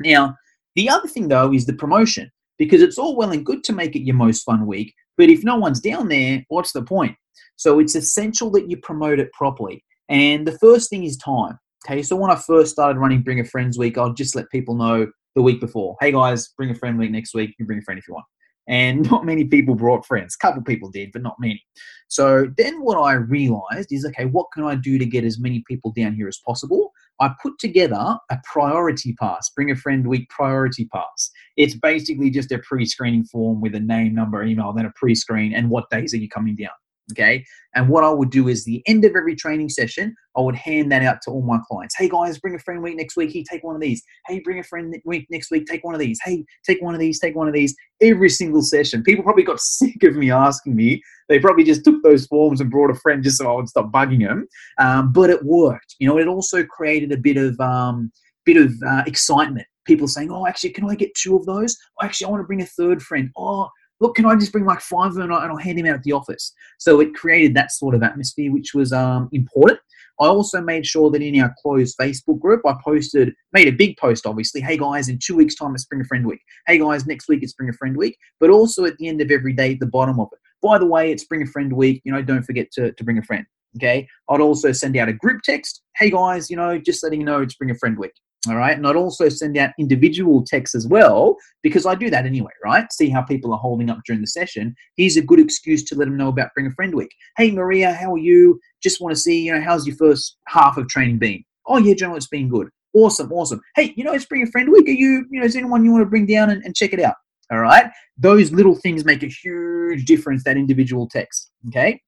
Now, 0.00 0.36
the 0.74 0.88
other 0.88 1.08
thing 1.08 1.28
though 1.28 1.52
is 1.52 1.66
the 1.66 1.74
promotion 1.74 2.30
because 2.58 2.80
it's 2.80 2.98
all 2.98 3.16
well 3.16 3.32
and 3.32 3.44
good 3.44 3.64
to 3.64 3.72
make 3.72 3.96
it 3.96 4.04
your 4.04 4.16
most 4.16 4.42
fun 4.44 4.66
week, 4.66 4.94
but 5.18 5.28
if 5.28 5.44
no 5.44 5.56
one's 5.56 5.80
down 5.80 6.08
there, 6.08 6.44
what's 6.48 6.72
the 6.72 6.82
point? 6.82 7.16
So 7.56 7.78
it's 7.78 7.94
essential 7.94 8.50
that 8.52 8.70
you 8.70 8.76
promote 8.78 9.18
it 9.18 9.32
properly. 9.32 9.84
And 10.12 10.46
the 10.46 10.58
first 10.58 10.90
thing 10.90 11.04
is 11.04 11.16
time. 11.16 11.58
Okay, 11.86 12.02
so 12.02 12.14
when 12.16 12.30
I 12.30 12.36
first 12.36 12.70
started 12.70 13.00
running 13.00 13.22
Bring 13.22 13.40
a 13.40 13.44
Friends 13.44 13.78
Week, 13.78 13.96
I'll 13.96 14.12
just 14.12 14.36
let 14.36 14.50
people 14.50 14.74
know 14.74 15.06
the 15.34 15.40
week 15.40 15.58
before. 15.58 15.96
Hey 16.02 16.12
guys, 16.12 16.48
bring 16.48 16.68
a 16.68 16.74
friend 16.74 16.98
week 16.98 17.10
next 17.10 17.34
week. 17.34 17.48
You 17.48 17.56
can 17.56 17.64
bring 17.66 17.78
a 17.78 17.82
friend 17.82 17.98
if 17.98 18.06
you 18.06 18.12
want. 18.12 18.26
And 18.68 19.02
not 19.10 19.24
many 19.24 19.46
people 19.46 19.74
brought 19.74 20.04
friends. 20.04 20.36
A 20.36 20.46
couple 20.46 20.62
people 20.62 20.90
did, 20.90 21.12
but 21.12 21.22
not 21.22 21.36
many. 21.40 21.64
So 22.08 22.46
then 22.58 22.82
what 22.82 22.98
I 22.98 23.14
realized 23.14 23.88
is 23.90 24.04
okay, 24.04 24.26
what 24.26 24.48
can 24.52 24.64
I 24.64 24.74
do 24.74 24.98
to 24.98 25.06
get 25.06 25.24
as 25.24 25.40
many 25.40 25.64
people 25.66 25.94
down 25.96 26.14
here 26.14 26.28
as 26.28 26.38
possible? 26.46 26.92
I 27.18 27.30
put 27.42 27.58
together 27.58 28.18
a 28.30 28.38
priority 28.44 29.14
pass, 29.18 29.48
bring 29.56 29.70
a 29.70 29.76
friend 29.76 30.06
week 30.06 30.28
priority 30.28 30.90
pass. 30.94 31.30
It's 31.56 31.74
basically 31.74 32.28
just 32.28 32.52
a 32.52 32.58
pre 32.58 32.84
screening 32.84 33.24
form 33.24 33.62
with 33.62 33.74
a 33.74 33.80
name, 33.80 34.14
number, 34.14 34.44
email, 34.44 34.74
then 34.74 34.84
a 34.84 34.92
pre 34.94 35.14
screen, 35.14 35.54
and 35.54 35.70
what 35.70 35.88
days 35.88 36.12
are 36.12 36.18
you 36.18 36.28
coming 36.28 36.54
down. 36.54 36.72
Okay. 37.10 37.44
And 37.74 37.88
what 37.88 38.04
I 38.04 38.10
would 38.10 38.30
do 38.30 38.48
is 38.48 38.64
the 38.64 38.82
end 38.86 39.04
of 39.04 39.16
every 39.16 39.34
training 39.34 39.68
session, 39.68 40.14
I 40.36 40.40
would 40.40 40.54
hand 40.54 40.92
that 40.92 41.02
out 41.02 41.18
to 41.22 41.30
all 41.30 41.42
my 41.42 41.58
clients. 41.68 41.96
Hey 41.98 42.08
guys, 42.08 42.38
bring 42.38 42.54
a 42.54 42.58
friend 42.58 42.82
week 42.82 42.96
next 42.96 43.16
week. 43.16 43.32
Hey, 43.32 43.44
take 43.50 43.64
one 43.64 43.74
of 43.74 43.80
these. 43.80 44.02
Hey, 44.26 44.40
bring 44.40 44.58
a 44.58 44.62
friend 44.62 44.94
week 45.04 45.26
next 45.30 45.50
week. 45.50 45.66
Take 45.66 45.82
one 45.82 45.94
of 45.94 46.00
these. 46.00 46.18
Hey, 46.24 46.44
take 46.64 46.80
one 46.80 46.94
of 46.94 47.00
these. 47.00 47.18
Take 47.18 47.34
one 47.34 47.48
of 47.48 47.54
these. 47.54 47.74
Every 48.00 48.28
single 48.28 48.62
session. 48.62 49.02
People 49.02 49.24
probably 49.24 49.42
got 49.42 49.60
sick 49.60 50.02
of 50.04 50.14
me 50.14 50.30
asking 50.30 50.76
me. 50.76 51.02
They 51.28 51.38
probably 51.38 51.64
just 51.64 51.84
took 51.84 52.02
those 52.02 52.26
forms 52.26 52.60
and 52.60 52.70
brought 52.70 52.90
a 52.90 52.94
friend 52.94 53.22
just 53.22 53.38
so 53.38 53.50
I 53.50 53.56
would 53.56 53.68
stop 53.68 53.90
bugging 53.90 54.26
them. 54.26 54.46
Um, 54.78 55.12
but 55.12 55.30
it 55.30 55.44
worked. 55.44 55.96
You 55.98 56.08
know, 56.08 56.18
it 56.18 56.28
also 56.28 56.64
created 56.64 57.10
a 57.12 57.16
bit 57.16 57.36
of 57.36 57.58
um, 57.60 58.12
bit 58.44 58.56
of 58.56 58.72
uh, 58.86 59.02
excitement. 59.06 59.66
People 59.84 60.06
saying, 60.06 60.30
"Oh, 60.30 60.46
actually, 60.46 60.70
can 60.70 60.88
I 60.88 60.94
get 60.94 61.14
two 61.14 61.36
of 61.36 61.44
those? 61.46 61.76
Oh, 62.00 62.04
actually, 62.04 62.26
I 62.26 62.30
want 62.30 62.42
to 62.42 62.46
bring 62.46 62.62
a 62.62 62.66
third 62.66 63.02
friend. 63.02 63.30
Oh, 63.36 63.68
look, 64.02 64.16
can 64.16 64.26
I 64.26 64.34
just 64.34 64.50
bring 64.50 64.64
like 64.64 64.80
five 64.80 65.10
of 65.10 65.14
them 65.14 65.30
and 65.30 65.32
I'll 65.32 65.56
hand 65.56 65.78
him 65.78 65.86
out 65.86 65.94
at 65.94 66.02
the 66.02 66.12
office? 66.12 66.52
So 66.78 67.00
it 67.00 67.14
created 67.14 67.54
that 67.54 67.70
sort 67.70 67.94
of 67.94 68.02
atmosphere, 68.02 68.52
which 68.52 68.74
was 68.74 68.92
um, 68.92 69.28
important. 69.32 69.78
I 70.20 70.26
also 70.26 70.60
made 70.60 70.84
sure 70.84 71.10
that 71.10 71.22
in 71.22 71.40
our 71.40 71.54
closed 71.62 71.96
Facebook 71.98 72.40
group, 72.40 72.62
I 72.66 72.74
posted, 72.84 73.32
made 73.52 73.68
a 73.68 73.72
big 73.72 73.96
post, 73.96 74.26
obviously. 74.26 74.60
Hey 74.60 74.76
guys, 74.76 75.08
in 75.08 75.18
two 75.18 75.36
weeks' 75.36 75.54
time, 75.54 75.74
it's 75.74 75.84
Bring 75.84 76.02
a 76.02 76.04
Friend 76.04 76.26
Week. 76.26 76.40
Hey 76.66 76.78
guys, 76.78 77.06
next 77.06 77.28
week 77.28 77.42
it's 77.42 77.54
Bring 77.54 77.70
a 77.70 77.72
Friend 77.72 77.96
Week. 77.96 78.18
But 78.40 78.50
also 78.50 78.84
at 78.84 78.96
the 78.98 79.08
end 79.08 79.20
of 79.20 79.30
every 79.30 79.52
day, 79.52 79.74
at 79.74 79.80
the 79.80 79.86
bottom 79.86 80.18
of 80.18 80.28
it. 80.32 80.38
By 80.60 80.78
the 80.78 80.86
way, 80.86 81.12
it's 81.12 81.24
Bring 81.24 81.42
a 81.42 81.46
Friend 81.46 81.72
Week. 81.72 82.02
You 82.04 82.12
know, 82.12 82.22
don't 82.22 82.42
forget 82.42 82.72
to, 82.72 82.92
to 82.92 83.04
bring 83.04 83.18
a 83.18 83.22
friend. 83.22 83.46
Okay. 83.76 84.06
I'd 84.28 84.40
also 84.40 84.72
send 84.72 84.96
out 84.96 85.08
a 85.08 85.12
group 85.12 85.42
text. 85.42 85.82
Hey 85.96 86.10
guys, 86.10 86.50
you 86.50 86.56
know, 86.56 86.76
just 86.76 87.02
letting 87.02 87.20
you 87.20 87.26
know 87.26 87.40
it's 87.40 87.54
Bring 87.54 87.70
a 87.70 87.74
Friend 87.76 87.96
Week. 87.96 88.12
All 88.48 88.56
right. 88.56 88.76
And 88.76 88.84
I'd 88.86 88.96
also 88.96 89.28
send 89.28 89.56
out 89.56 89.70
individual 89.78 90.42
texts 90.44 90.74
as 90.74 90.88
well, 90.88 91.36
because 91.62 91.86
I 91.86 91.94
do 91.94 92.10
that 92.10 92.26
anyway, 92.26 92.50
right? 92.64 92.92
See 92.92 93.08
how 93.08 93.22
people 93.22 93.52
are 93.52 93.58
holding 93.58 93.88
up 93.88 94.00
during 94.04 94.20
the 94.20 94.26
session. 94.26 94.74
Here's 94.96 95.16
a 95.16 95.22
good 95.22 95.38
excuse 95.38 95.84
to 95.84 95.94
let 95.94 96.06
them 96.06 96.16
know 96.16 96.26
about 96.26 96.52
Bring 96.54 96.66
a 96.66 96.72
Friend 96.72 96.92
Week. 96.92 97.14
Hey, 97.36 97.52
Maria, 97.52 97.92
how 97.92 98.14
are 98.14 98.18
you? 98.18 98.58
Just 98.82 99.00
want 99.00 99.14
to 99.14 99.20
see, 99.20 99.46
you 99.46 99.54
know, 99.54 99.60
how's 99.60 99.86
your 99.86 99.94
first 99.94 100.38
half 100.48 100.76
of 100.76 100.88
training 100.88 101.18
been? 101.18 101.44
Oh, 101.66 101.78
yeah, 101.78 101.94
General, 101.94 102.16
it's 102.16 102.26
been 102.26 102.48
good. 102.48 102.68
Awesome, 102.94 103.32
awesome. 103.32 103.60
Hey, 103.76 103.94
you 103.96 104.02
know, 104.02 104.12
it's 104.12 104.26
Bring 104.26 104.42
a 104.42 104.50
Friend 104.50 104.68
Week. 104.72 104.88
Are 104.88 104.90
you, 104.90 105.24
you 105.30 105.38
know, 105.38 105.46
is 105.46 105.54
anyone 105.54 105.84
you 105.84 105.92
want 105.92 106.02
to 106.02 106.10
bring 106.10 106.26
down 106.26 106.50
and, 106.50 106.64
and 106.64 106.74
check 106.74 106.92
it 106.92 107.00
out? 107.00 107.14
All 107.52 107.60
right. 107.60 107.90
Those 108.18 108.50
little 108.50 108.74
things 108.74 109.04
make 109.04 109.22
a 109.22 109.28
huge 109.28 110.04
difference, 110.04 110.42
that 110.44 110.56
individual 110.56 111.08
text. 111.08 111.52
Okay. 111.68 112.00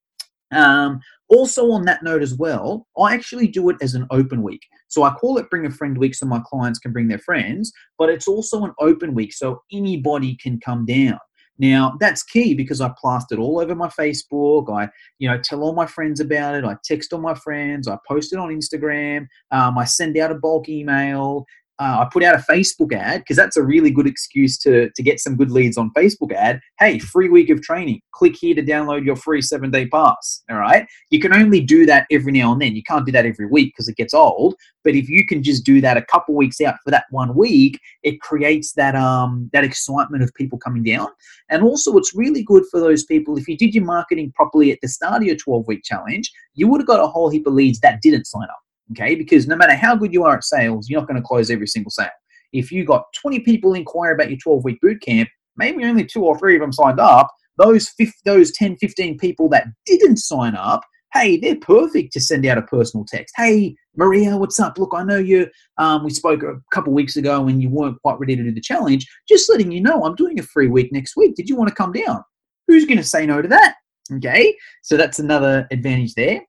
Um, 0.53 1.01
also, 1.29 1.71
on 1.71 1.85
that 1.85 2.03
note 2.03 2.23
as 2.23 2.35
well, 2.35 2.87
I 2.99 3.15
actually 3.15 3.47
do 3.47 3.71
it 3.71 3.77
as 3.81 3.95
an 3.95 4.07
open 4.11 4.43
week. 4.43 4.63
So 4.95 5.03
I 5.03 5.13
call 5.15 5.39
it 5.39 5.51
Bring 5.51 5.67
a 5.67 5.73
Friend 5.73 5.99
Week 5.99 6.15
so 6.15 6.25
my 6.25 6.41
clients 6.47 6.79
can 6.79 6.93
bring 6.93 7.09
their 7.09 7.19
friends, 7.19 7.73
but 7.99 8.09
it's 8.09 8.29
also 8.29 8.63
an 8.63 8.73
open 8.79 9.13
week 9.13 9.33
so 9.33 9.61
anybody 9.73 10.37
can 10.41 10.61
come 10.61 10.87
down. 10.87 11.19
Now 11.59 11.97
that's 11.99 12.23
key 12.23 12.55
because 12.55 12.81
I 12.81 12.93
plastered 12.97 13.41
all 13.41 13.59
over 13.59 13.75
my 13.75 13.89
Facebook. 13.89 14.73
I, 14.73 14.89
you 15.19 15.29
know, 15.29 15.37
tell 15.37 15.63
all 15.63 15.75
my 15.75 15.87
friends 15.87 16.21
about 16.21 16.55
it. 16.55 16.65
I 16.65 16.77
text 16.85 17.13
all 17.13 17.21
my 17.21 17.35
friends. 17.35 17.89
I 17.89 17.99
post 18.07 18.33
it 18.33 18.39
on 18.39 18.51
Instagram. 18.51 19.27
Um, 19.51 19.77
I 19.79 19.85
send 19.85 20.17
out 20.17 20.31
a 20.31 20.37
bulk 20.37 20.69
email 20.69 21.45
uh, 21.81 22.05
I 22.05 22.09
put 22.13 22.23
out 22.23 22.37
a 22.37 22.53
Facebook 22.53 22.93
ad 22.95 23.21
because 23.21 23.37
that's 23.37 23.57
a 23.57 23.63
really 23.63 23.91
good 23.91 24.07
excuse 24.07 24.57
to, 24.59 24.91
to 24.91 25.03
get 25.03 25.19
some 25.19 25.37
good 25.37 25.51
leads 25.51 25.77
on 25.77 25.91
Facebook 25.91 26.33
ad. 26.33 26.61
Hey, 26.79 27.01
free 27.01 27.29
week 27.29 27.51
of 27.51 27.63
training. 27.63 28.01
Click 28.13 28.37
here 28.37 28.55
to 28.55 28.63
download 28.63 29.05
your 29.05 29.17
free 29.17 29.43
seven 29.43 29.73
day 29.73 29.87
pass. 29.87 30.45
All 30.51 30.59
right. 30.59 30.87
You 31.11 31.19
can 31.19 31.35
only 31.35 31.61
do 31.61 31.85
that 31.87 32.07
every 32.13 32.31
now 32.31 32.53
and 32.53 32.63
then. 32.63 32.77
You 32.77 32.83
can't 32.85 33.05
do 33.05 33.11
that 33.13 33.27
every 33.27 33.47
week 33.47 33.73
because 33.73 33.89
it 33.89 33.97
gets 33.97 34.15
old. 34.15 34.55
But 34.85 34.95
if 34.95 35.09
you 35.09 35.27
can 35.27 35.43
just 35.43 35.65
do 35.65 35.81
that 35.81 35.97
a 35.97 36.03
couple 36.03 36.37
weeks 36.37 36.61
out 36.61 36.77
for 36.85 36.93
that 36.93 37.07
one 37.11 37.35
week, 37.35 37.81
it 38.05 38.21
creates 38.21 38.73
that 38.75 38.95
um 38.95 39.51
that 39.53 39.65
excitement 39.65 40.23
of 40.23 40.33
people 40.35 40.59
coming 40.59 40.85
down. 40.85 41.09
And 41.51 41.63
also, 41.63 41.97
it's 41.97 42.15
really 42.15 42.45
good 42.45 42.65
for 42.71 42.79
those 42.79 43.05
people. 43.05 43.37
If 43.37 43.49
you 43.49 43.57
did 43.57 43.75
your 43.75 43.85
marketing 43.85 44.33
properly 44.37 44.71
at 44.71 44.79
the 44.81 44.89
start 44.89 45.23
of 45.23 45.27
your 45.27 45.37
12 45.37 45.67
week 45.67 45.83
challenge, 45.83 46.31
you 46.55 46.69
would 46.69 46.81
have 46.81 46.87
got 46.87 47.01
a 47.01 47.07
whole 47.07 47.31
heap 47.31 47.47
of 47.47 47.55
leads 47.55 47.81
that 47.81 48.01
didn't 48.01 48.27
sign 48.27 48.45
up 48.45 48.64
Okay, 48.93 49.15
because 49.15 49.47
no 49.47 49.57
matter 49.57 49.75
how 49.75 49.97
good 49.97 50.13
you 50.13 50.25
are 50.25 50.37
at 50.37 50.45
sales, 50.45 50.89
you're 50.89 51.01
not 51.01 51.09
going 51.09 51.21
to 51.21 51.27
close 51.27 51.51
every 51.51 51.67
single 51.67 51.91
sale. 51.91 52.09
If 52.53 52.71
you 52.71 52.85
got 52.85 53.05
20 53.21 53.41
people 53.41 53.75
inquire 53.75 54.13
about 54.13 54.31
your 54.31 54.39
12 54.39 54.65
week 54.65 54.81
boot 54.81 55.01
camp, 55.01 55.29
maybe 55.57 55.85
only 55.85 56.05
two 56.05 56.25
or 56.25 56.39
three 56.39 56.55
of 56.55 56.61
them 56.61 56.73
signed 56.73 57.01
up. 57.01 57.31
Those 57.57 57.93
those 58.25 58.53
10, 58.53 58.77
15 58.77 59.19
people 59.19 59.49
that 59.51 59.67
didn't 59.87 60.19
sign 60.19 60.55
up, 60.57 60.83
hey, 61.13 61.37
they're 61.37 61.57
perfect 61.57 62.13
to 62.13 62.21
send 62.21 62.45
out 62.45 62.59
a 62.59 62.63
personal 62.63 63.07
text. 63.09 63.33
Hey, 63.37 63.77
Maria, 63.97 64.37
what's 64.37 64.59
up? 64.59 64.79
Look, 64.79 64.91
I 64.95 65.05
know 65.05 65.19
you. 65.19 65.49
Um, 65.79 66.05
we 66.05 66.11
spoke 66.11 66.43
a 66.43 66.61
couple 66.73 66.93
weeks 66.93 67.17
ago 67.17 67.41
when 67.41 67.61
you 67.61 67.71
weren't 67.71 68.01
quite 68.03 68.19
ready 68.19 68.35
to 68.35 68.43
do 68.43 68.53
the 68.53 68.61
challenge. 68.61 69.07
Just 69.29 69.49
letting 69.49 69.71
you 69.71 69.81
know, 69.81 70.03
I'm 70.05 70.17
doing 70.17 70.41
a 70.41 70.43
free 70.43 70.67
week 70.67 70.93
next 70.93 71.17
week. 71.17 71.37
Did 71.37 71.49
you 71.49 71.57
want 71.57 71.69
to 71.69 71.75
come 71.75 71.93
down? 71.93 72.23
Who's 72.67 72.85
going 72.85 72.99
to 72.99 73.05
say 73.05 73.27
no 73.27 73.41
to 73.41 73.49
that? 73.49 73.77
Okay, 74.13 74.55
so 74.83 74.97
that's 74.97 75.19
another 75.19 75.67
advantage 75.71 76.15
there. 76.15 76.43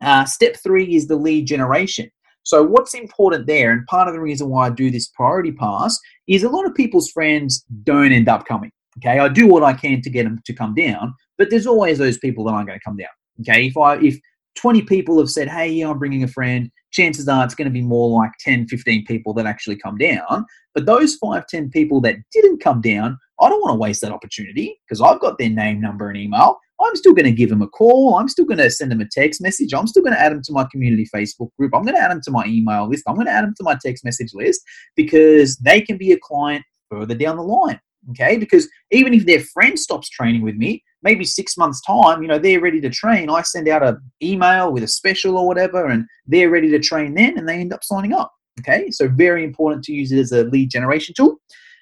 Uh, 0.00 0.24
step 0.24 0.56
three 0.62 0.94
is 0.94 1.06
the 1.06 1.16
lead 1.16 1.46
generation. 1.46 2.10
So, 2.42 2.62
what's 2.62 2.94
important 2.94 3.46
there, 3.46 3.72
and 3.72 3.86
part 3.86 4.08
of 4.08 4.14
the 4.14 4.20
reason 4.20 4.48
why 4.48 4.66
I 4.66 4.70
do 4.70 4.90
this 4.90 5.08
priority 5.08 5.52
pass, 5.52 5.98
is 6.28 6.44
a 6.44 6.48
lot 6.48 6.66
of 6.66 6.74
people's 6.74 7.10
friends 7.10 7.64
don't 7.82 8.12
end 8.12 8.28
up 8.28 8.46
coming. 8.46 8.70
Okay, 8.98 9.18
I 9.18 9.28
do 9.28 9.46
what 9.46 9.62
I 9.62 9.72
can 9.72 10.00
to 10.02 10.10
get 10.10 10.24
them 10.24 10.40
to 10.44 10.52
come 10.52 10.74
down, 10.74 11.14
but 11.38 11.50
there's 11.50 11.66
always 11.66 11.98
those 11.98 12.18
people 12.18 12.44
that 12.44 12.52
aren't 12.52 12.68
going 12.68 12.78
to 12.78 12.84
come 12.84 12.96
down. 12.96 13.08
Okay, 13.40 13.66
if 13.66 13.76
I 13.76 13.96
if 13.96 14.18
20 14.56 14.82
people 14.82 15.18
have 15.18 15.30
said, 15.30 15.48
hey, 15.48 15.80
I'm 15.82 15.98
bringing 15.98 16.24
a 16.24 16.28
friend, 16.28 16.70
chances 16.90 17.28
are 17.28 17.44
it's 17.44 17.54
going 17.54 17.66
to 17.66 17.72
be 17.72 17.82
more 17.82 18.08
like 18.08 18.32
10, 18.40 18.66
15 18.68 19.04
people 19.04 19.34
that 19.34 19.46
actually 19.46 19.76
come 19.76 19.98
down. 19.98 20.46
But 20.74 20.86
those 20.86 21.14
five, 21.16 21.46
10 21.46 21.70
people 21.70 22.00
that 22.02 22.16
didn't 22.32 22.62
come 22.62 22.80
down, 22.80 23.18
I 23.40 23.48
don't 23.48 23.60
want 23.60 23.74
to 23.74 23.78
waste 23.78 24.00
that 24.00 24.12
opportunity 24.12 24.80
because 24.86 25.00
I've 25.00 25.20
got 25.20 25.38
their 25.38 25.50
name, 25.50 25.80
number, 25.80 26.08
and 26.08 26.16
email. 26.16 26.58
I'm 26.80 26.96
still 26.96 27.14
going 27.14 27.24
to 27.24 27.32
give 27.32 27.48
them 27.48 27.62
a 27.62 27.68
call. 27.68 28.16
I'm 28.16 28.28
still 28.28 28.44
going 28.44 28.58
to 28.58 28.70
send 28.70 28.90
them 28.90 29.00
a 29.00 29.08
text 29.10 29.40
message. 29.40 29.72
I'm 29.72 29.86
still 29.86 30.02
going 30.02 30.14
to 30.14 30.20
add 30.20 30.32
them 30.32 30.42
to 30.42 30.52
my 30.52 30.66
community 30.70 31.08
Facebook 31.14 31.50
group. 31.58 31.74
I'm 31.74 31.82
going 31.82 31.94
to 31.94 32.00
add 32.00 32.10
them 32.10 32.20
to 32.22 32.30
my 32.30 32.44
email 32.46 32.88
list. 32.88 33.04
I'm 33.06 33.14
going 33.14 33.26
to 33.26 33.32
add 33.32 33.44
them 33.44 33.54
to 33.56 33.64
my 33.64 33.76
text 33.82 34.04
message 34.04 34.34
list 34.34 34.60
because 34.94 35.56
they 35.56 35.80
can 35.80 35.96
be 35.96 36.12
a 36.12 36.18
client 36.18 36.64
further 36.90 37.14
down 37.14 37.36
the 37.36 37.42
line. 37.42 37.80
Okay. 38.10 38.36
Because 38.36 38.68
even 38.92 39.14
if 39.14 39.26
their 39.26 39.40
friend 39.40 39.78
stops 39.78 40.08
training 40.08 40.42
with 40.42 40.56
me, 40.56 40.82
maybe 41.02 41.24
six 41.24 41.56
months' 41.56 41.80
time, 41.82 42.22
you 42.22 42.28
know, 42.28 42.38
they're 42.38 42.60
ready 42.60 42.80
to 42.80 42.90
train. 42.90 43.30
I 43.30 43.42
send 43.42 43.68
out 43.68 43.82
an 43.82 43.98
email 44.22 44.72
with 44.72 44.82
a 44.82 44.88
special 44.88 45.38
or 45.38 45.46
whatever, 45.46 45.86
and 45.86 46.06
they're 46.26 46.50
ready 46.50 46.70
to 46.70 46.78
train 46.78 47.14
then 47.14 47.38
and 47.38 47.48
they 47.48 47.58
end 47.58 47.72
up 47.72 47.82
signing 47.82 48.12
up. 48.12 48.32
Okay. 48.60 48.90
So, 48.90 49.08
very 49.08 49.44
important 49.44 49.84
to 49.84 49.92
use 49.92 50.12
it 50.12 50.18
as 50.18 50.32
a 50.32 50.44
lead 50.44 50.70
generation 50.70 51.14
tool. 51.16 51.38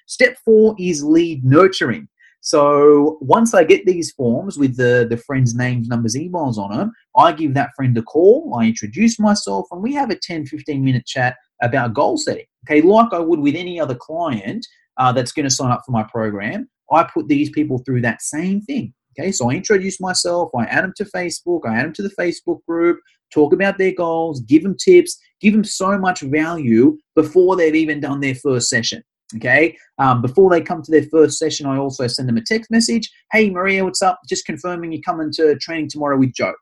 Step 0.07 0.37
four 0.43 0.75
is 0.79 1.03
lead 1.03 1.43
nurturing. 1.43 2.07
So 2.45 3.17
once 3.21 3.55
I 3.55 3.63
get 3.63 3.87
these 3.87 4.11
forms 4.11 4.57
with 4.57 4.77
the, 4.77 5.07
the 5.09 5.17
friend's 5.17 5.55
names, 5.55 5.87
numbers, 5.87 6.15
emails 6.15 6.57
on 6.57 6.77
them, 6.77 6.91
I 7.17 7.31
give 7.31 7.55
that 7.55 7.71
friend 7.75 7.97
a 7.97 8.03
call, 8.03 8.55
I 8.55 8.65
introduce 8.65 9.19
myself, 9.19 9.65
and 9.71 9.81
we 9.81 9.93
have 9.95 10.11
a 10.11 10.15
10, 10.15 10.45
15 10.45 10.83
minute 10.83 11.07
chat 11.07 11.37
about 11.61 11.95
goal 11.95 12.17
setting. 12.17 12.45
Okay, 12.69 12.81
like 12.81 13.13
I 13.13 13.19
would 13.19 13.39
with 13.39 13.55
any 13.55 13.79
other 13.79 13.95
client 13.95 14.65
uh, 14.97 15.11
that's 15.11 15.31
going 15.31 15.45
to 15.45 15.49
sign 15.49 15.71
up 15.71 15.81
for 15.85 15.91
my 15.91 16.03
program, 16.03 16.69
I 16.91 17.03
put 17.03 17.27
these 17.27 17.49
people 17.49 17.79
through 17.79 18.01
that 18.01 18.21
same 18.21 18.61
thing. 18.61 18.93
Okay, 19.17 19.31
so 19.31 19.49
I 19.49 19.55
introduce 19.55 19.99
myself, 19.99 20.51
I 20.55 20.65
add 20.65 20.83
them 20.83 20.93
to 20.97 21.05
Facebook, 21.05 21.61
I 21.65 21.77
add 21.77 21.85
them 21.85 21.93
to 21.93 22.03
the 22.03 22.15
Facebook 22.19 22.59
group, 22.67 22.99
talk 23.33 23.53
about 23.53 23.77
their 23.77 23.93
goals, 23.93 24.41
give 24.41 24.61
them 24.61 24.75
tips, 24.77 25.19
Give 25.41 25.53
them 25.53 25.63
so 25.63 25.97
much 25.97 26.21
value 26.21 26.97
before 27.15 27.55
they've 27.55 27.75
even 27.75 27.99
done 27.99 28.19
their 28.19 28.35
first 28.35 28.69
session. 28.69 29.03
Okay. 29.37 29.77
Um, 29.97 30.21
before 30.21 30.49
they 30.49 30.61
come 30.61 30.81
to 30.81 30.91
their 30.91 31.03
first 31.03 31.37
session, 31.37 31.65
I 31.65 31.77
also 31.77 32.07
send 32.07 32.29
them 32.29 32.37
a 32.37 32.41
text 32.41 32.71
message. 32.71 33.11
Hey, 33.31 33.49
Maria, 33.49 33.83
what's 33.83 34.01
up? 34.01 34.19
Just 34.29 34.45
confirming 34.45 34.91
you're 34.91 35.01
coming 35.01 35.31
to 35.33 35.55
training 35.57 35.89
tomorrow 35.89 36.17
with 36.17 36.33
Joe. 36.33 36.53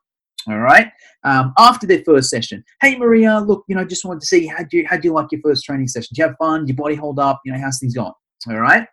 All 0.48 0.58
right. 0.58 0.90
Um, 1.24 1.52
after 1.58 1.86
their 1.86 2.02
first 2.04 2.28
session, 2.28 2.62
hey 2.82 2.98
Maria, 2.98 3.38
look, 3.38 3.64
you 3.66 3.74
know, 3.74 3.84
just 3.84 4.04
wanted 4.04 4.20
to 4.20 4.26
see 4.26 4.46
how 4.46 4.62
do 4.62 4.76
you 4.76 4.86
how 4.86 4.96
do 4.96 5.08
you 5.08 5.14
like 5.14 5.32
your 5.32 5.40
first 5.40 5.64
training 5.64 5.88
session? 5.88 6.10
You 6.16 6.24
have 6.24 6.36
fun? 6.38 6.66
Your 6.66 6.76
body 6.76 6.94
hold 6.94 7.18
up? 7.18 7.40
You 7.44 7.52
know, 7.52 7.58
how's 7.58 7.78
things 7.78 7.94
going? 7.94 8.12
All 8.48 8.60
right. 8.60 8.86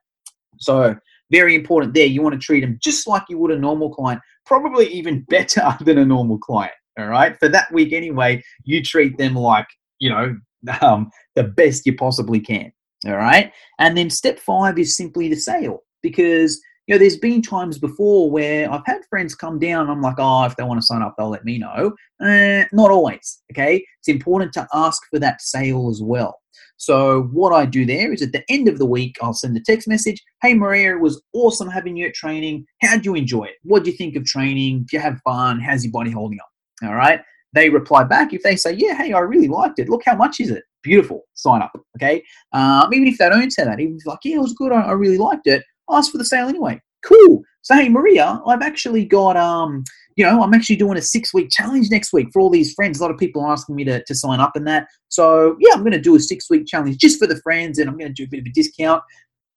So 0.60 0.96
very 1.30 1.56
important 1.56 1.94
there. 1.94 2.06
You 2.06 2.22
want 2.22 2.34
to 2.34 2.40
treat 2.40 2.62
them 2.62 2.80
just 2.82 3.08
like 3.08 3.24
you 3.30 3.38
would 3.38 3.52
a 3.52 3.60
normal 3.60 3.94
client, 3.94 4.22
probably 4.46 4.88
even 4.88 5.22
better 5.30 5.76
than 5.82 5.98
a 5.98 6.06
normal 6.06 6.38
client. 6.38 6.74
All 6.98 7.08
right. 7.08 7.38
For 7.40 7.50
that 7.50 7.72
week 7.74 7.92
anyway, 7.92 8.42
you 8.64 8.82
treat 8.82 9.18
them 9.18 9.36
like 9.36 9.68
you 10.00 10.10
know 10.10 10.38
um, 10.82 11.12
the 11.36 11.44
best 11.44 11.86
you 11.86 11.96
possibly 11.96 12.40
can. 12.40 12.72
All 13.08 13.18
right. 13.18 13.52
And 13.80 13.98
then 13.98 14.10
step 14.10 14.40
five 14.40 14.78
is 14.78 14.96
simply 14.96 15.28
the 15.28 15.36
sale 15.36 15.80
because 16.02 16.62
you 16.88 16.96
know, 16.96 17.00
there's 17.00 17.18
been 17.18 17.42
times 17.42 17.78
before 17.78 18.30
where 18.30 18.72
I've 18.72 18.86
had 18.86 19.02
friends 19.10 19.36
come 19.36 19.60
down 19.60 19.90
I'm 19.90 20.02
like, 20.02 20.16
oh, 20.18 20.46
if 20.46 20.56
they 20.56 20.64
want 20.64 20.80
to 20.80 20.86
sign 20.86 21.02
up, 21.02 21.16
they'll 21.18 21.30
let 21.30 21.46
me 21.46 21.58
know. 21.58 21.94
Eh, 22.22 22.66
not 22.72 22.92
always, 22.92 23.42
okay? 23.52 23.86
It's 24.00 24.08
important 24.08 24.54
to 24.54 24.68
ask 24.74 25.02
for 25.10 25.20
that 25.20 25.42
sale 25.42 25.90
as 25.90 26.02
well. 26.02 26.40
So 26.78 27.24
what 27.32 27.54
I 27.54 27.68
do 27.68 27.86
there 27.86 28.12
is 28.12 28.24
at 28.24 28.32
the 28.32 28.44
end 28.50 28.68
of 28.68 28.80
the 28.80 28.88
week, 28.88 29.16
I'll 29.22 29.34
send 29.34 29.56
a 29.56 29.62
text 29.62 29.88
message. 29.88 30.22
Hey 30.42 30.56
Maria, 30.56 30.96
it 30.96 31.00
was 31.00 31.22
awesome 31.34 31.70
having 31.70 31.96
you 31.96 32.08
at 32.08 32.16
training. 32.16 32.66
How'd 32.82 33.06
you 33.06 33.14
enjoy 33.14 33.44
it? 33.46 33.58
What 33.62 33.84
do 33.84 33.92
you 33.92 33.98
think 33.98 34.16
of 34.16 34.26
training? 34.26 34.88
Do 34.90 34.98
you 34.98 35.00
have 35.00 35.22
fun? 35.24 35.60
How's 35.60 35.86
your 35.86 35.92
body 35.92 36.10
holding 36.10 36.40
up? 36.40 36.50
All 36.84 36.96
right. 36.96 37.22
They 37.54 37.70
reply 37.70 38.04
back 38.04 38.34
if 38.34 38.44
they 38.44 38.56
say, 38.56 38.74
yeah, 38.74 38.96
hey, 38.96 39.14
I 39.14 39.20
really 39.20 39.48
liked 39.48 39.80
it. 39.80 39.90
Look 39.90 40.04
how 40.06 40.16
much 40.16 40.40
is 40.40 40.52
it? 40.52 40.64
Beautiful. 40.84 41.24
Sign 41.34 41.62
up. 41.62 41.72
Okay. 41.98 42.24
Um, 42.54 42.94
even 42.94 43.08
if 43.08 43.18
they 43.18 43.30
don't 43.30 43.52
say 43.52 43.66
that, 43.66 43.80
even 43.80 43.98
if 43.98 44.06
like, 44.06 44.20
yeah, 44.24 44.38
it 44.38 44.42
was 44.42 44.54
good. 44.54 44.72
I, 44.72 44.82
I 44.82 44.92
really 44.94 45.18
liked 45.18 45.48
it 45.48 45.64
ask 45.92 46.12
for 46.12 46.18
the 46.18 46.26
sale 46.26 46.48
anyway. 46.48 46.82
Cool. 47.04 47.44
So 47.62 47.76
hey, 47.76 47.90
Maria, 47.90 48.42
I've 48.48 48.62
actually 48.62 49.06
got 49.06 49.38
um, 49.38 49.84
you 50.16 50.26
know, 50.26 50.42
I'm 50.42 50.54
actually 50.54 50.76
doing 50.76 50.98
a 50.98 51.02
six 51.02 51.34
week 51.34 51.50
challenge 51.52 51.90
next 51.90 52.14
week 52.14 52.28
for 52.32 52.42
all 52.42 52.50
these 52.50 52.74
friends. 52.74 53.00
A 53.00 53.04
lot 53.04 53.12
of 53.12 53.18
people 53.18 53.44
are 53.44 53.52
asking 53.52 53.76
me 53.76 53.84
to, 53.86 54.04
to 54.04 54.16
sign 54.16 54.40
up 54.40 54.56
in 54.56 54.64
that. 54.66 54.88
So 55.10 55.58
yeah, 55.60 55.74
I'm 55.74 55.82
going 55.82 55.92
to 55.92 56.02
do 56.02 56.16
a 56.16 56.20
six 56.20 56.50
week 56.50 56.66
challenge 56.68 56.98
just 56.98 57.20
for 57.20 57.28
the 57.28 57.40
friends, 57.42 57.80
and 57.80 57.90
I'm 57.90 57.98
going 57.98 58.14
to 58.14 58.14
do 58.14 58.26
a 58.26 58.28
bit 58.28 58.42
of 58.42 58.46
a 58.48 58.52
discount. 58.52 59.04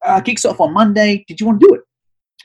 Uh, 0.04 0.20
kicks 0.20 0.44
off 0.44 0.60
on 0.60 0.72
Monday. 0.72 1.24
Did 1.28 1.40
you 1.40 1.46
want 1.46 1.60
to 1.60 1.66
do 1.66 1.74
it? 1.74 1.80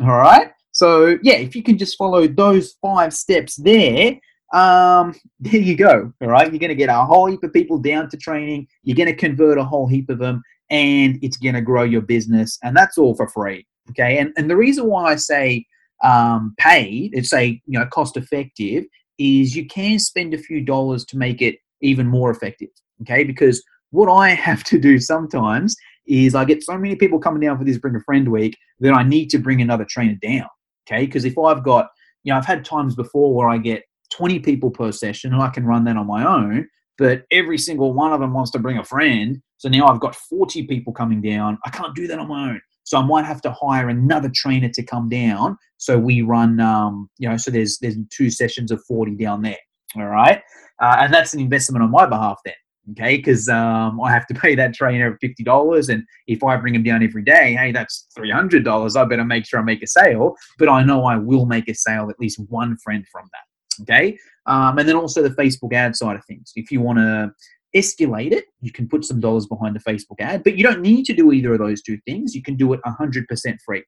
All 0.02 0.18
right. 0.18 0.52
So 0.72 1.18
yeah, 1.24 1.36
if 1.36 1.56
you 1.56 1.64
can 1.64 1.78
just 1.78 1.98
follow 1.98 2.28
those 2.28 2.76
five 2.82 3.14
steps 3.14 3.56
there, 3.56 4.18
um, 4.54 5.14
there 5.40 5.62
you 5.62 5.76
go. 5.76 6.12
All 6.22 6.28
right. 6.28 6.52
You're 6.52 6.60
going 6.60 6.70
to 6.70 6.76
get 6.76 6.90
a 6.90 7.04
whole 7.04 7.28
heap 7.28 7.44
of 7.44 7.54
people 7.54 7.78
down 7.78 8.10
to 8.10 8.18
training. 8.18 8.68
You're 8.84 8.98
going 8.98 9.08
to 9.08 9.16
convert 9.16 9.58
a 9.58 9.64
whole 9.64 9.88
heap 9.88 10.10
of 10.10 10.20
them, 10.20 10.42
and 10.70 11.20
it's 11.22 11.38
going 11.38 11.56
to 11.56 11.62
grow 11.62 11.84
your 11.84 12.02
business. 12.02 12.58
And 12.64 12.76
that's 12.76 12.98
all 12.98 13.16
for 13.16 13.28
free. 13.28 13.66
Okay, 13.92 14.20
and 14.20 14.32
and 14.38 14.50
the 14.50 14.58
reason 14.58 14.86
why 14.86 15.12
I 15.12 15.16
say 15.16 15.66
um, 16.04 16.54
paid, 16.58 17.12
it's 17.14 17.30
say 17.30 17.62
you 17.66 17.80
know 17.80 17.86
cost 17.88 18.18
effective, 18.18 18.86
is 19.18 19.56
you 19.56 19.66
can 19.66 20.00
spend 20.00 20.34
a 20.34 20.38
few 20.38 20.62
dollars 20.62 21.06
to 21.06 21.18
make 21.18 21.42
it 21.42 21.58
even 21.82 22.08
more 22.08 22.30
effective. 22.30 22.70
Okay, 23.02 23.24
because 23.24 23.64
what 23.92 24.12
I 24.12 24.30
have 24.48 24.64
to 24.66 24.80
do 24.80 25.00
sometimes 25.00 25.76
is 26.08 26.34
I 26.34 26.46
get 26.46 26.64
so 26.64 26.78
many 26.78 26.96
people 26.96 27.20
coming 27.20 27.42
down 27.42 27.58
for 27.58 27.64
this 27.64 27.78
bring 27.78 27.96
a 27.96 28.02
friend 28.02 28.32
week 28.32 28.58
that 28.80 28.94
I 28.94 29.04
need 29.04 29.30
to 29.30 29.38
bring 29.38 29.62
another 29.62 29.86
trainer 29.86 30.18
down. 30.22 30.48
Okay, 30.88 31.06
because 31.06 31.26
if 31.26 31.38
I've 31.38 31.64
got 31.64 31.88
you 32.24 32.32
know 32.32 32.38
I've 32.38 32.46
had 32.46 32.64
times 32.64 32.96
before 32.96 33.34
where 33.34 33.50
I 33.50 33.58
get 33.58 33.84
20 34.20 34.40
people 34.40 34.70
per 34.70 34.92
session 34.92 35.34
and 35.34 35.42
I 35.42 35.48
can 35.48 35.66
run 35.66 35.86
that 35.86 35.96
on 35.96 36.06
my 36.06 36.26
own, 36.26 36.68
but 36.98 37.24
every 37.32 37.58
single 37.58 37.94
one 37.94 38.12
of 38.12 38.20
them 38.20 38.34
wants 38.34 38.52
to 38.52 38.60
bring 38.60 38.78
a 38.78 38.84
friend. 38.84 39.42
So 39.58 39.70
now 39.70 39.88
I've 39.88 40.02
got 40.02 40.14
40 40.14 40.68
people 40.68 40.92
coming 40.92 41.22
down. 41.22 41.58
I 41.66 41.70
can't 41.70 41.96
do 41.96 42.06
that 42.08 42.20
on 42.20 42.28
my 42.28 42.50
own. 42.50 42.62
So 42.84 42.98
I 42.98 43.06
might 43.06 43.24
have 43.24 43.42
to 43.44 43.52
hire 43.52 43.88
another 43.88 44.30
trainer 44.34 44.68
to 44.74 44.84
come 44.84 45.08
down. 45.08 45.58
So 45.78 45.98
we 45.98 46.22
run, 46.22 46.60
um, 46.60 47.10
you 47.18 47.30
know, 47.30 47.38
so 47.38 47.50
there's 47.50 47.78
there's 47.80 47.96
two 48.10 48.30
sessions 48.30 48.72
of 48.72 48.84
40 48.86 49.16
down 49.16 49.42
there. 49.42 49.58
All 49.96 50.06
right, 50.06 50.42
uh, 50.80 50.98
and 51.00 51.12
that's 51.12 51.34
an 51.34 51.40
investment 51.40 51.84
on 51.84 51.90
my 51.90 52.06
behalf 52.06 52.40
then. 52.46 52.54
Okay, 52.92 53.18
because 53.18 53.50
um, 53.50 54.00
I 54.02 54.12
have 54.12 54.28
to 54.28 54.34
pay 54.44 54.54
that 54.56 54.76
trainer 54.76 55.18
fifty 55.20 55.44
dollars, 55.44 55.90
and 55.90 56.04
if 56.28 56.44
I 56.44 56.58
bring 56.58 56.76
him 56.76 56.84
down 56.84 57.04
every 57.04 57.24
day, 57.24 57.56
hey, 57.56 57.72
that's 57.72 58.08
three 58.16 58.30
hundred 58.30 58.64
dollars. 58.64 58.96
I 58.96 59.06
better 59.06 59.26
make 59.26 59.48
sure 59.48 59.60
I 59.60 59.64
make 59.64 59.82
a 59.82 59.88
sale. 59.88 60.36
But 60.60 60.70
I 60.70 60.84
know 60.84 61.06
I 61.06 61.18
will 61.18 61.48
make 61.48 61.68
a 61.70 61.74
sale 61.74 62.10
at 62.12 62.20
least 62.20 62.40
one 62.50 62.78
friend 62.84 63.04
from 63.12 63.26
that. 63.32 63.49
Okay, 63.82 64.18
um, 64.46 64.78
and 64.78 64.88
then 64.88 64.96
also 64.96 65.22
the 65.22 65.30
Facebook 65.30 65.74
ad 65.74 65.96
side 65.96 66.16
of 66.16 66.26
things. 66.26 66.52
If 66.56 66.72
you 66.72 66.82
want 66.82 67.00
to 67.00 67.32
escalate 67.76 68.32
it. 68.32 68.46
You 68.62 68.72
can 68.72 68.88
put 68.88 69.06
some 69.06 69.20
dollars 69.20 69.46
behind 69.46 69.76
a 69.76 69.80
Facebook 69.80 70.20
ad, 70.20 70.44
but 70.44 70.58
you 70.58 70.64
don't 70.64 70.82
need 70.82 71.06
to 71.06 71.14
do 71.14 71.32
either 71.32 71.54
of 71.54 71.60
those 71.60 71.82
two 71.82 72.00
things. 72.06 72.36
You 72.36 72.42
can 72.42 72.56
do 72.56 72.74
it 72.74 72.82
100% 72.86 73.58
free. 73.66 73.84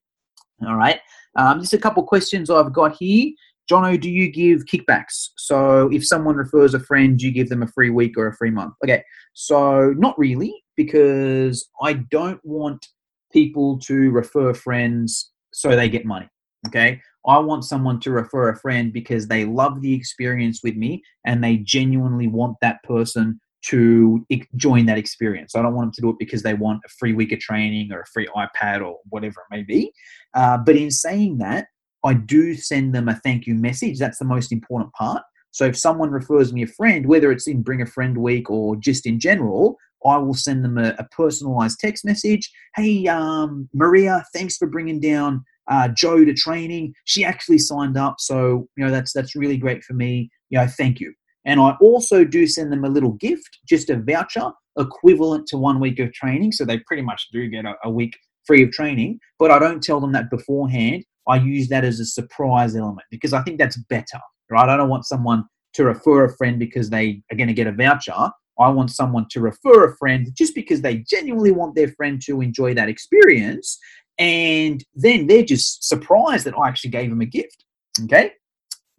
All 0.65 0.75
right. 0.75 1.00
Um, 1.36 1.60
just 1.60 1.74
a 1.74 1.77
couple 1.77 2.03
questions 2.03 2.50
I've 2.50 2.74
got 2.74 2.95
here. 2.98 3.31
Jono, 3.69 4.00
do 4.00 4.10
you 4.10 4.31
give 4.31 4.65
kickbacks? 4.65 5.29
So 5.38 5.89
if 5.91 6.05
someone 6.05 6.36
refers 6.36 6.74
a 6.74 6.79
friend, 6.79 7.21
you 7.21 7.31
give 7.31 7.50
them 7.50 7.63
a 7.63 7.67
free 7.67 7.89
week 7.89 8.17
or 8.17 8.27
a 8.27 8.36
free 8.36 8.51
month? 8.51 8.74
Okay. 8.83 9.03
So 9.33 9.93
not 9.98 10.17
really, 10.19 10.53
because 10.75 11.67
I 11.81 11.93
don't 11.93 12.43
want 12.43 12.86
people 13.31 13.79
to 13.79 14.12
refer 14.12 14.53
friends 14.53 15.31
so 15.53 15.75
they 15.75 15.89
get 15.89 16.05
money. 16.05 16.27
Okay. 16.67 17.01
I 17.25 17.37
want 17.39 17.65
someone 17.65 17.99
to 18.01 18.11
refer 18.11 18.49
a 18.49 18.57
friend 18.57 18.91
because 18.91 19.27
they 19.27 19.45
love 19.45 19.81
the 19.81 19.93
experience 19.93 20.61
with 20.63 20.75
me 20.75 21.03
and 21.25 21.43
they 21.43 21.57
genuinely 21.57 22.27
want 22.27 22.57
that 22.61 22.81
person 22.83 23.39
to 23.63 24.25
join 24.55 24.87
that 24.87 24.97
experience. 24.97 25.55
I 25.55 25.61
don't 25.61 25.75
want 25.75 25.87
them 25.87 25.91
to 25.93 26.01
do 26.01 26.09
it 26.09 26.15
because 26.19 26.41
they 26.41 26.55
want 26.55 26.81
a 26.83 26.89
free 26.89 27.13
week 27.13 27.31
of 27.31 27.39
training 27.39 27.91
or 27.91 28.01
a 28.01 28.07
free 28.07 28.27
iPad 28.35 28.83
or 28.83 28.97
whatever 29.09 29.41
it 29.41 29.55
may 29.55 29.61
be. 29.61 29.91
Uh, 30.33 30.57
but 30.57 30.75
in 30.75 30.89
saying 30.89 31.37
that, 31.39 31.67
I 32.03 32.15
do 32.15 32.55
send 32.55 32.95
them 32.95 33.07
a 33.07 33.15
thank 33.15 33.45
you 33.45 33.53
message. 33.53 33.99
That's 33.99 34.17
the 34.17 34.25
most 34.25 34.51
important 34.51 34.91
part. 34.93 35.21
So 35.51 35.65
if 35.65 35.77
someone 35.77 36.09
refers 36.09 36.53
me 36.53 36.63
a 36.63 36.67
friend, 36.67 37.05
whether 37.05 37.31
it's 37.31 37.47
in 37.47 37.61
Bring 37.61 37.81
a 37.81 37.85
Friend 37.85 38.17
Week 38.17 38.49
or 38.49 38.75
just 38.77 39.05
in 39.05 39.19
general, 39.19 39.77
I 40.05 40.17
will 40.17 40.33
send 40.33 40.65
them 40.65 40.77
a, 40.77 40.95
a 40.97 41.03
personalized 41.11 41.79
text 41.79 42.03
message. 42.03 42.49
Hey, 42.75 43.07
um, 43.07 43.69
Maria, 43.73 44.23
thanks 44.33 44.57
for 44.57 44.65
bringing 44.65 44.99
down 44.99 45.45
uh, 45.70 45.89
Joe 45.89 46.24
to 46.25 46.34
training. 46.34 46.94
She 47.06 47.24
actually 47.24 47.60
signed 47.60 47.98
up, 47.98 48.15
so 48.20 48.68
you 48.75 48.86
know 48.86 48.91
that's 48.91 49.13
that's 49.13 49.36
really 49.36 49.58
great 49.58 49.84
for 49.84 49.94
me. 49.94 50.30
You 50.50 50.60
know, 50.60 50.68
thank 50.68 51.00
you. 51.00 51.13
And 51.46 51.60
I 51.60 51.75
also 51.82 52.24
do 52.24 52.46
send 52.46 52.72
them 52.72 52.84
a 52.86 52.89
little 52.89 53.13
gift, 53.13 53.60
just 53.68 53.89
a 53.89 53.98
voucher 53.98 54.51
equivalent 54.77 55.48
to 55.48 55.58
one 55.58 55.80
week 55.80 56.00
of 56.00 56.13
training. 56.13 56.51
So 56.51 56.65
they 56.65 56.80
pretty 56.80 57.01
much 57.01 57.30
do 57.32 57.48
get 57.48 57.65
a, 57.65 57.75
a 57.84 57.89
week 57.89 58.18
free 58.46 58.63
of 58.63 58.72
training, 58.72 59.20
but 59.39 59.51
I 59.51 59.60
don't 59.60 59.84
tell 59.84 60.00
them 60.00 60.12
that 60.13 60.30
beforehand. 60.30 61.03
I 61.27 61.38
use 61.38 61.70
that 61.70 61.84
as 61.84 62.00
a 62.00 62.06
surprise 62.06 62.75
element 62.75 63.06
because 63.12 63.34
I 63.34 63.41
think 63.44 63.60
that's 63.60 63.77
better, 63.77 64.20
right? 64.50 64.70
I 64.70 64.77
don't 64.77 64.89
want 64.89 65.06
someone 65.06 65.46
to 65.74 65.86
refer 65.86 66.25
a 66.25 66.36
friend 66.36 66.60
because 66.60 66.89
they 66.89 67.22
are 67.32 67.38
going 67.38 67.48
to 67.48 67.53
get 67.53 67.68
a 67.68 67.72
voucher. 67.72 68.32
I 68.60 68.70
want 68.70 68.91
someone 68.91 69.27
to 69.32 69.39
refer 69.39 69.86
a 69.86 69.96
friend 69.98 70.27
just 70.36 70.53
because 70.56 70.82
they 70.82 70.98
genuinely 70.98 71.51
want 71.51 71.75
their 71.75 71.89
friend 71.89 72.22
to 72.25 72.41
enjoy 72.41 72.74
that 72.74 72.89
experience. 72.89 73.80
And 74.21 74.85
then 74.93 75.25
they're 75.25 75.43
just 75.43 75.83
surprised 75.83 76.45
that 76.45 76.53
I 76.55 76.67
actually 76.67 76.91
gave 76.91 77.09
them 77.09 77.21
a 77.21 77.25
gift. 77.25 77.65
Okay. 78.03 78.33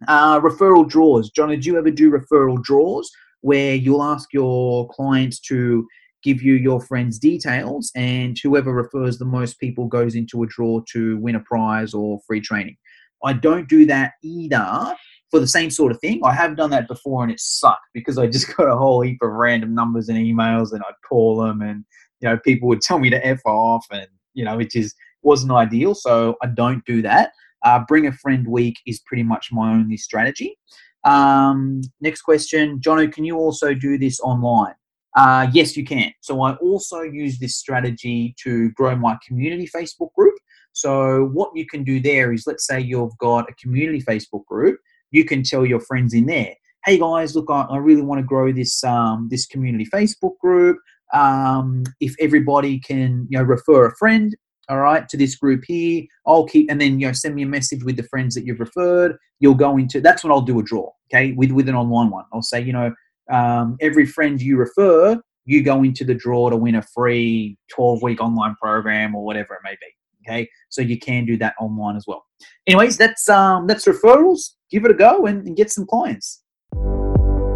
Uh, 0.09 0.41
referral 0.41 0.87
draws. 0.87 1.31
Jono, 1.31 1.59
do 1.59 1.69
you 1.69 1.77
ever 1.77 1.89
do 1.89 2.11
referral 2.11 2.61
draws 2.61 3.09
where 3.39 3.73
you'll 3.73 4.03
ask 4.03 4.33
your 4.33 4.89
clients 4.89 5.39
to 5.39 5.87
give 6.23 6.41
you 6.41 6.55
your 6.55 6.81
friend's 6.81 7.17
details 7.19 7.89
and 7.95 8.37
whoever 8.43 8.73
refers 8.73 9.17
the 9.17 9.23
most 9.23 9.61
people 9.61 9.85
goes 9.85 10.13
into 10.13 10.43
a 10.43 10.47
draw 10.47 10.81
to 10.91 11.17
win 11.19 11.35
a 11.35 11.39
prize 11.39 11.93
or 11.93 12.19
free 12.27 12.41
training? 12.41 12.75
I 13.23 13.31
don't 13.31 13.69
do 13.69 13.85
that 13.85 14.13
either 14.23 14.93
for 15.31 15.39
the 15.39 15.47
same 15.47 15.69
sort 15.69 15.93
of 15.93 16.01
thing. 16.01 16.19
I 16.25 16.33
have 16.33 16.57
done 16.57 16.69
that 16.71 16.89
before 16.89 17.23
and 17.23 17.31
it 17.31 17.39
sucked 17.39 17.87
because 17.93 18.17
I 18.17 18.27
just 18.27 18.53
got 18.57 18.67
a 18.67 18.75
whole 18.75 18.99
heap 18.99 19.19
of 19.21 19.31
random 19.31 19.73
numbers 19.73 20.09
and 20.09 20.17
emails 20.17 20.73
and 20.73 20.83
I'd 20.85 21.07
call 21.07 21.41
them 21.41 21.61
and 21.61 21.85
you 22.19 22.27
know 22.27 22.37
people 22.37 22.67
would 22.67 22.81
tell 22.81 22.99
me 22.99 23.09
to 23.09 23.25
F 23.25 23.39
off 23.45 23.85
and 23.89 24.07
you 24.33 24.43
know 24.43 24.59
it 24.59 24.69
just 24.69 24.95
wasn't 25.23 25.51
ideal. 25.51 25.95
So 25.95 26.35
I 26.41 26.47
don't 26.47 26.83
do 26.85 27.01
that. 27.01 27.31
Uh, 27.63 27.79
bring 27.87 28.07
a 28.07 28.11
friend 28.11 28.47
week 28.47 28.75
is 28.85 28.99
pretty 29.05 29.23
much 29.23 29.49
my 29.51 29.71
only 29.73 29.97
strategy. 29.97 30.57
Um, 31.05 31.81
next 32.01 32.21
question, 32.21 32.79
Jono, 32.79 33.11
can 33.11 33.25
you 33.25 33.37
also 33.37 33.73
do 33.73 33.97
this 33.97 34.19
online? 34.19 34.75
Uh, 35.15 35.47
yes, 35.53 35.77
you 35.77 35.85
can. 35.85 36.11
So 36.21 36.41
I 36.41 36.55
also 36.55 37.01
use 37.01 37.39
this 37.39 37.57
strategy 37.57 38.35
to 38.43 38.71
grow 38.71 38.95
my 38.95 39.17
community 39.25 39.69
Facebook 39.73 40.13
group. 40.17 40.35
So 40.73 41.29
what 41.33 41.51
you 41.53 41.65
can 41.67 41.83
do 41.83 41.99
there 41.99 42.33
is, 42.33 42.45
let's 42.47 42.65
say 42.65 42.79
you've 42.79 43.17
got 43.19 43.49
a 43.49 43.53
community 43.55 44.01
Facebook 44.01 44.45
group, 44.45 44.79
you 45.11 45.23
can 45.23 45.43
tell 45.43 45.65
your 45.65 45.79
friends 45.79 46.15
in 46.15 46.25
there, 46.25 46.55
"Hey 46.85 46.97
guys, 46.97 47.35
look, 47.35 47.45
I, 47.49 47.61
I 47.69 47.77
really 47.77 48.01
want 48.01 48.19
to 48.19 48.25
grow 48.25 48.51
this 48.51 48.83
um, 48.83 49.27
this 49.29 49.45
community 49.45 49.85
Facebook 49.85 50.37
group. 50.39 50.79
Um, 51.13 51.83
if 51.99 52.15
everybody 52.19 52.79
can, 52.79 53.27
you 53.29 53.37
know, 53.37 53.43
refer 53.43 53.85
a 53.85 53.95
friend, 53.97 54.35
all 54.69 54.79
right, 54.79 55.07
to 55.09 55.17
this 55.17 55.35
group 55.35 55.63
here. 55.65 56.03
I'll 56.25 56.45
keep, 56.45 56.69
and 56.71 56.79
then, 56.79 56.99
you 56.99 57.07
know, 57.07 57.13
send 57.13 57.35
me 57.35 57.43
a 57.43 57.47
message 57.47 57.83
with 57.83 57.97
the 57.97 58.03
friends 58.03 58.35
that 58.35 58.45
you've 58.45 58.59
referred. 58.59 59.17
You'll 59.39 59.55
go 59.55 59.77
into, 59.77 60.01
that's 60.01 60.23
when 60.23 60.31
I'll 60.31 60.41
do 60.41 60.59
a 60.59 60.63
draw, 60.63 60.91
okay, 61.11 61.33
with, 61.33 61.51
with 61.51 61.67
an 61.69 61.75
online 61.75 62.09
one. 62.09 62.25
I'll 62.31 62.41
say, 62.41 62.61
you 62.61 62.73
know, 62.73 62.93
um, 63.31 63.77
every 63.81 64.05
friend 64.05 64.41
you 64.41 64.57
refer, 64.57 65.19
you 65.45 65.63
go 65.63 65.83
into 65.83 66.03
the 66.05 66.13
draw 66.13 66.49
to 66.49 66.57
win 66.57 66.75
a 66.75 66.81
free 66.81 67.57
12 67.69 68.01
week 68.01 68.21
online 68.21 68.55
program 68.61 69.15
or 69.15 69.23
whatever 69.23 69.55
it 69.55 69.61
may 69.63 69.75
be. 69.81 69.87
Okay, 70.25 70.49
so 70.69 70.81
you 70.81 70.97
can 70.97 71.25
do 71.25 71.35
that 71.35 71.53
online 71.59 71.97
as 71.97 72.05
well. 72.07 72.23
Anyways, 72.65 72.97
that's 72.97 73.27
um, 73.27 73.67
that's 73.67 73.83
referrals. 73.83 74.51
Give 74.71 74.85
it 74.85 74.91
a 74.91 74.93
go 74.93 75.25
and, 75.25 75.45
and 75.45 75.57
get 75.57 75.69
some 75.69 75.85
clients. 75.85 76.42